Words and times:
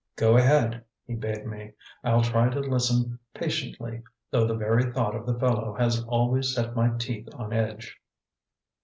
"Go 0.15 0.35
ahead," 0.35 0.83
he 1.05 1.13
bade 1.13 1.45
me. 1.45 1.73
"I'll 2.03 2.23
try 2.23 2.49
to 2.49 2.59
listen 2.59 3.19
patiently, 3.35 4.01
though 4.31 4.47
the 4.47 4.55
very 4.55 4.91
thought 4.91 5.15
of 5.15 5.27
the 5.27 5.39
fellow 5.39 5.75
has 5.75 6.03
always 6.05 6.55
set 6.55 6.75
my 6.75 6.97
teeth 6.97 7.29
on 7.35 7.53
edge." 7.53 7.99